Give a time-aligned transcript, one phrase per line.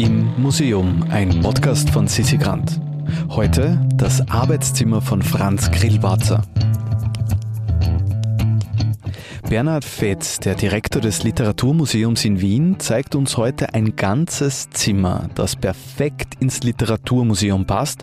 [0.00, 2.80] Im Museum, ein Podcast von Sissi Grant.
[3.28, 6.40] Heute das Arbeitszimmer von Franz Grillbarzer.
[9.50, 15.54] Bernhard Fetz, der Direktor des Literaturmuseums in Wien, zeigt uns heute ein ganzes Zimmer, das
[15.54, 18.02] perfekt ins Literaturmuseum passt,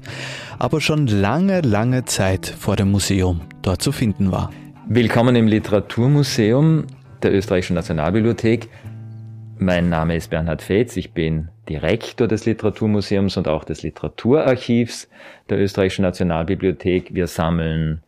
[0.59, 4.51] aber schon lange, lange Zeit vor dem Museum dort zu finden war.
[4.87, 6.85] Willkommen im Literaturmuseum
[7.23, 8.69] der Österreichischen Nationalbibliothek.
[9.59, 15.09] Mein Name ist Bernhard Fetz, ich bin Direktor des Literaturmuseums und auch des Literaturarchivs
[15.49, 17.15] der Österreichischen Nationalbibliothek.
[17.15, 18.03] Wir sammeln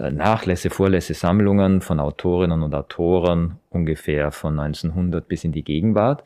[0.00, 6.24] äh, Nachlässe, Vorlässe, Sammlungen von Autorinnen und Autoren ungefähr von 1900 bis in die Gegenwart.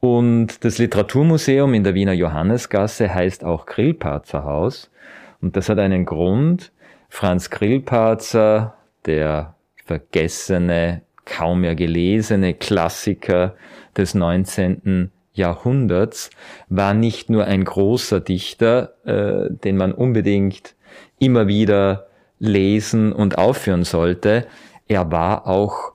[0.00, 4.90] Und das Literaturmuseum in der Wiener Johannesgasse heißt auch Grillparzer Haus.
[5.42, 6.72] Und das hat einen Grund.
[7.10, 13.54] Franz Grillparzer, der vergessene, kaum mehr gelesene Klassiker
[13.96, 15.10] des 19.
[15.34, 16.30] Jahrhunderts,
[16.70, 20.74] war nicht nur ein großer Dichter, äh, den man unbedingt
[21.18, 22.06] immer wieder
[22.38, 24.46] lesen und aufführen sollte.
[24.88, 25.92] Er war auch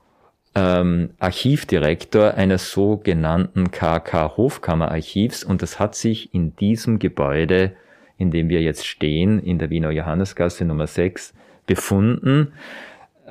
[0.54, 7.74] ähm, Archivdirektor eines sogenannten KK Hofkammerarchivs und das hat sich in diesem Gebäude,
[8.18, 11.34] in dem wir jetzt stehen, in der Wiener Johannesgasse Nummer 6,
[11.66, 12.54] befunden.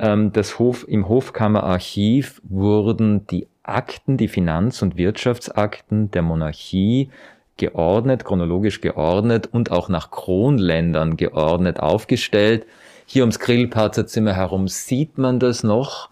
[0.00, 7.10] Ähm, das Hof, Im Hofkammerarchiv wurden die Akten, die Finanz- und Wirtschaftsakten der Monarchie
[7.58, 12.64] geordnet, chronologisch geordnet und auch nach Kronländern geordnet aufgestellt.
[13.04, 16.08] Hier ums Grillparzer herum sieht man das noch.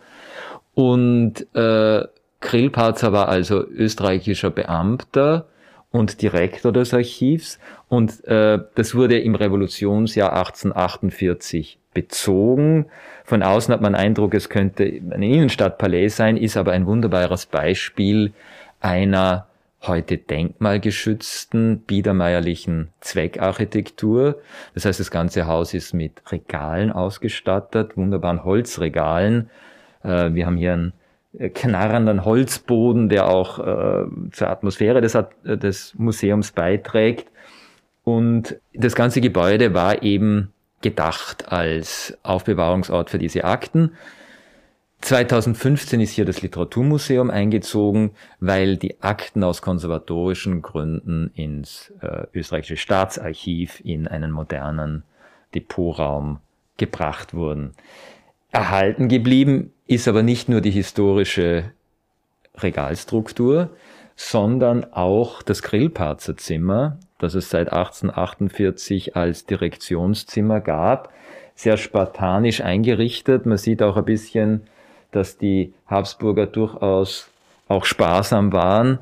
[0.75, 2.05] Und äh,
[2.41, 5.47] Grillparzer war also österreichischer Beamter
[5.91, 7.59] und Direktor des Archivs.
[7.89, 12.87] Und äh, das wurde im Revolutionsjahr 1848 bezogen.
[13.25, 18.33] Von außen hat man Eindruck, es könnte ein Innenstadtpalais sein, ist aber ein wunderbares Beispiel
[18.81, 19.49] einer
[19.83, 24.41] heute denkmalgeschützten, biedermeierlichen Zweckarchitektur.
[24.75, 29.51] Das heißt, das ganze Haus ist mit Regalen ausgestattet, wunderbaren Holzregalen.
[30.05, 30.93] Äh, wir haben hier einen
[31.37, 37.29] äh, knarrenden Holzboden, der auch äh, zur Atmosphäre des, des Museums beiträgt.
[38.05, 43.93] Und das ganze Gebäude war eben gedacht als Aufbewahrungsort für diese Akten.
[45.01, 52.77] 2015 ist hier das Literaturmuseum eingezogen, weil die Akten aus konservatorischen Gründen ins äh, österreichische
[52.77, 55.05] Staatsarchiv in einen modernen
[55.55, 56.41] Depotraum
[56.77, 57.75] gebracht wurden.
[58.51, 61.73] Erhalten geblieben ist aber nicht nur die historische
[62.57, 63.71] Regalstruktur,
[64.17, 71.13] sondern auch das Grillparzer Zimmer, das es seit 1848 als Direktionszimmer gab,
[71.55, 73.47] sehr spartanisch eingerichtet.
[73.47, 74.63] Man sieht auch ein bisschen
[75.11, 77.31] dass die Habsburger durchaus
[77.69, 78.99] auch sparsam waren.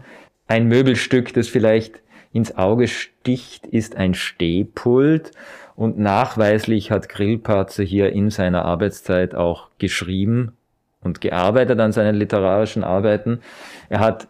[0.49, 2.01] Ein Möbelstück, das vielleicht
[2.33, 5.33] ins Auge sticht, ist ein Stehpult.
[5.75, 10.57] Und nachweislich hat Grillparzer hier in seiner Arbeitszeit auch geschrieben
[11.03, 13.41] und gearbeitet an seinen literarischen Arbeiten.
[13.89, 14.29] Er hat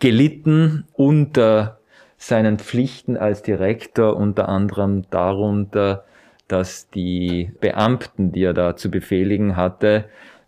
[0.00, 1.78] gelitten unter
[2.22, 6.04] seinen Pflichten als Direktor, unter anderem darunter,
[6.46, 10.04] dass die Beamten, die er da zu befehligen hatte,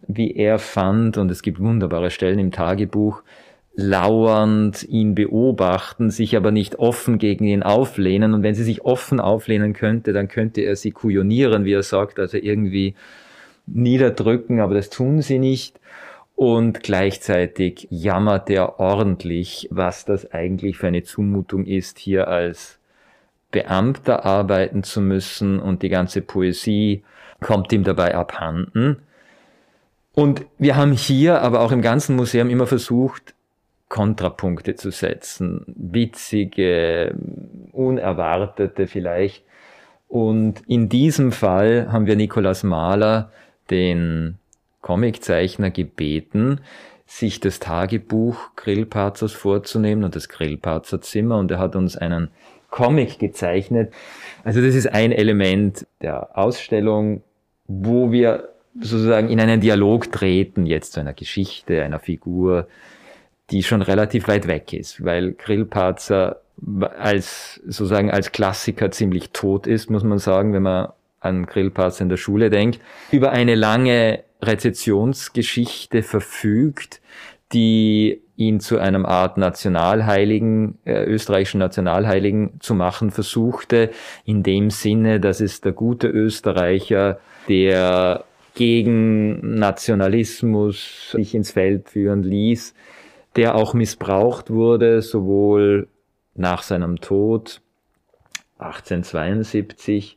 [0.07, 3.25] wie er fand, und es gibt wunderbare Stellen im Tagebuch,
[3.75, 8.35] lauernd ihn beobachten, sich aber nicht offen gegen ihn auflehnen.
[8.35, 12.21] Und wenn sie sich offen auflehnen könnte, dann könnte er sie kujonieren, wie er sagt,
[12.21, 12.95] also irgendwie
[13.67, 15.81] niederdrücken, aber das tun sie nicht.
[16.37, 22.78] Und gleichzeitig jammert er ordentlich, was das eigentlich für eine Zumutung ist, hier als
[23.53, 27.05] Beamter arbeiten zu müssen und die ganze Poesie
[27.41, 29.03] kommt ihm dabei abhanden.
[30.12, 33.34] Und wir haben hier, aber auch im ganzen Museum immer versucht,
[33.89, 37.15] Kontrapunkte zu setzen, witzige,
[37.71, 39.44] unerwartete vielleicht.
[40.09, 43.31] Und in diesem Fall haben wir Nikolaus Mahler,
[43.71, 44.39] den
[44.84, 46.61] Comiczeichner, gebeten,
[47.06, 51.38] sich das Tagebuch Grillparzers vorzunehmen und das Grillparzer Zimmer.
[51.38, 52.29] Und er hat uns einen
[52.69, 53.94] Comic gezeichnet.
[54.44, 57.23] Also das ist ein Element der Ausstellung,
[57.67, 62.69] wo wir sozusagen in einen Dialog treten, jetzt zu einer Geschichte, einer Figur,
[63.50, 66.43] die schon relativ weit weg ist, weil Grillparzer
[66.99, 70.88] als sozusagen als Klassiker ziemlich tot ist, muss man sagen, wenn man
[71.20, 72.81] an Grillparzer in der Schule denkt,
[73.11, 77.00] über eine lange Rezessionsgeschichte verfügt,
[77.52, 83.91] die ihn zu einem Art Nationalheiligen, äh, österreichischen Nationalheiligen zu machen versuchte,
[84.25, 88.25] in dem Sinne, dass es der gute Österreicher, der
[88.55, 92.75] gegen Nationalismus sich ins Feld führen ließ,
[93.37, 95.88] der auch missbraucht wurde, sowohl
[96.35, 97.61] nach seinem Tod
[98.58, 100.17] 1872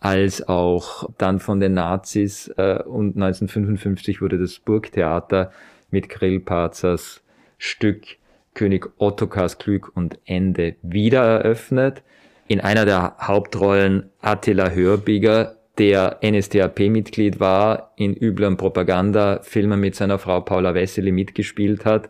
[0.00, 5.52] als auch dann von den Nazis äh, und 1955 wurde das Burgtheater
[5.90, 7.22] mit Grillparzers
[7.58, 8.18] Stück
[8.54, 12.02] König Ottokars Glück und Ende wieder eröffnet.
[12.48, 20.40] In einer der Hauptrollen Attila Hörbiger, der NSDAP-Mitglied war, in üblen Propagandafilmen mit seiner Frau
[20.40, 22.08] Paula Wessely mitgespielt hat.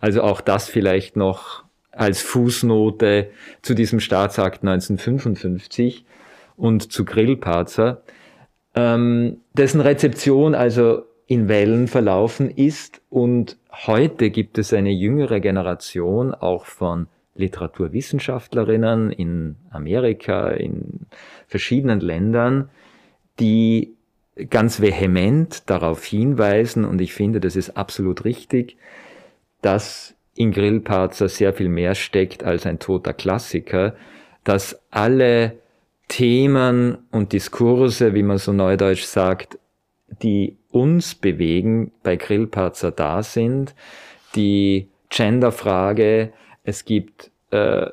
[0.00, 3.30] Also auch das vielleicht noch als Fußnote
[3.62, 6.04] zu diesem Staatsakt 1955
[6.58, 8.02] und zu Grillparzer,
[8.74, 13.56] ähm, dessen Rezeption also in Wellen verlaufen ist und
[13.86, 21.06] heute gibt es eine jüngere Generation auch von Literaturwissenschaftlerinnen in Amerika, in
[21.46, 22.70] verschiedenen Ländern,
[23.38, 23.94] die
[24.50, 28.76] ganz vehement darauf hinweisen, und ich finde, das ist absolut richtig,
[29.62, 33.94] dass in Grillparzer sehr viel mehr steckt als ein toter Klassiker,
[34.44, 35.58] dass alle
[36.08, 39.58] Themen und Diskurse, wie man so neudeutsch sagt,
[40.22, 43.74] die uns bewegen, bei Grillparzer da sind.
[44.34, 46.32] Die Genderfrage,
[46.64, 47.86] es gibt äh,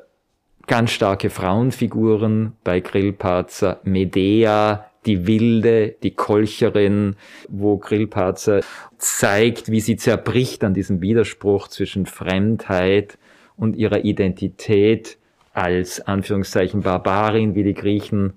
[0.66, 7.16] ganz starke Frauenfiguren bei Grillparzer, Medea, die Wilde, die Kolcherin,
[7.48, 8.60] wo Grillparzer
[8.98, 13.18] zeigt, wie sie zerbricht an diesem Widerspruch zwischen Fremdheit
[13.56, 15.18] und ihrer Identität
[15.56, 18.34] als Anführungszeichen Barbarin, wie die Griechen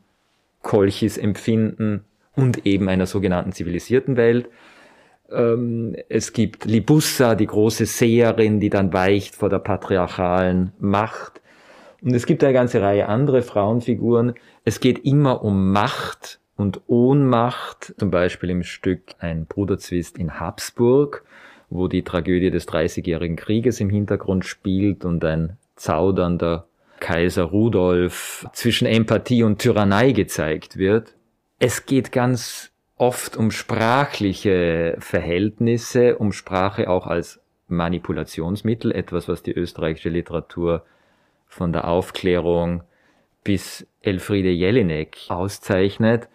[0.62, 2.06] Kolchis empfinden,
[2.36, 4.50] und eben einer sogenannten zivilisierten Welt.
[5.30, 11.42] Ähm, es gibt Libussa, die große Seherin, die dann weicht vor der patriarchalen Macht.
[12.01, 14.36] Und es gibt eine ganze Reihe andere Frauenfiguren.
[14.63, 21.25] Es geht immer um Macht und Ohnmacht, zum Beispiel im Stück Ein Bruderzwist in Habsburg,
[21.69, 26.69] wo die Tragödie des Dreißigjährigen Krieges im Hintergrund spielt und ein zaudernder
[27.00, 31.16] Kaiser Rudolf zwischen Empathie und Tyrannei gezeigt wird.
[31.60, 39.54] Es geht ganz oft um sprachliche Verhältnisse, um Sprache auch als Manipulationsmittel, etwas, was die
[39.54, 40.84] österreichische Literatur
[41.48, 42.84] von der Aufklärung
[43.44, 46.28] bis Elfriede Jelinek auszeichnet.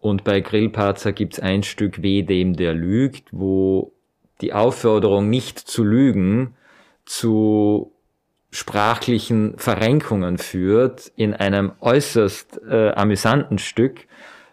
[0.00, 3.92] Und bei Grillparzer gibt's ein Stück Weh dem, der lügt, wo
[4.40, 6.54] die Aufforderung, nicht zu lügen,
[7.04, 7.92] zu
[8.56, 14.06] sprachlichen Verrenkungen führt in einem äußerst äh, amüsanten Stück,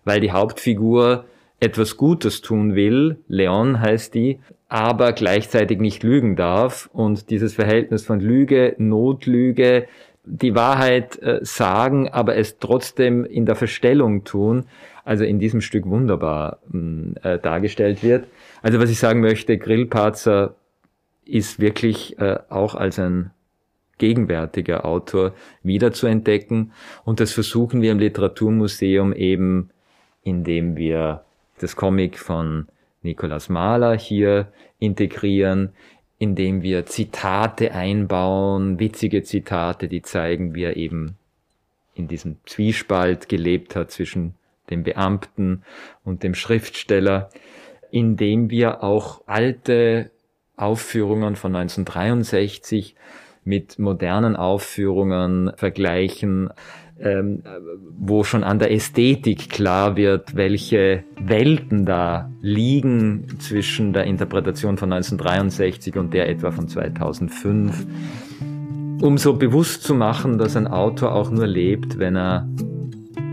[0.04, 1.24] weil die Hauptfigur
[1.62, 8.06] etwas Gutes tun will, Leon heißt die, aber gleichzeitig nicht lügen darf und dieses Verhältnis
[8.06, 9.88] von Lüge, Notlüge,
[10.26, 14.66] die Wahrheit äh, sagen, aber es trotzdem in der Verstellung tun,
[15.06, 18.28] also in diesem Stück wunderbar mm, äh, dargestellt wird.
[18.62, 20.56] Also was ich sagen möchte, Grillparzer
[21.24, 23.32] ist wirklich äh, auch als ein
[23.98, 26.72] gegenwärtiger Autor wiederzuentdecken.
[27.06, 29.70] Und das versuchen wir im Literaturmuseum eben,
[30.24, 31.24] indem wir
[31.60, 32.68] das Comic von
[33.02, 34.48] Nikolaus Mahler hier
[34.80, 35.70] integrieren,
[36.18, 41.18] indem wir Zitate einbauen, witzige Zitate, die zeigen, wie er eben
[41.96, 44.36] in diesem Zwiespalt gelebt hat zwischen
[44.70, 45.64] dem Beamten
[46.04, 47.30] und dem Schriftsteller,
[47.92, 50.12] indem wir auch alte
[50.56, 52.96] Aufführungen von 1963
[53.46, 56.50] mit modernen Aufführungen vergleichen,
[57.00, 57.44] ähm,
[57.98, 64.94] wo schon an der Ästhetik klar wird, welche Welten da liegen zwischen der Interpretation von
[64.94, 67.86] 1963 und der etwa von 2005.
[69.02, 72.48] Um so bewusst zu machen, dass ein Autor auch nur lebt, wenn er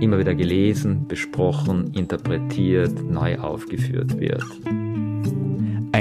[0.00, 4.43] immer wieder gelesen, besprochen, interpretiert, neu aufgeführt wird.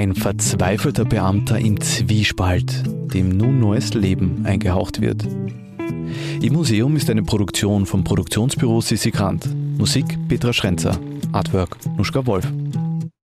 [0.00, 5.26] Ein verzweifelter Beamter im Zwiespalt, dem nun neues Leben eingehaucht wird.
[6.40, 9.54] Im Museum ist eine Produktion vom Produktionsbüro Sissi Grant.
[9.76, 10.98] Musik Petra Schrenzer.
[11.32, 12.50] Artwork Nuschka Wolf.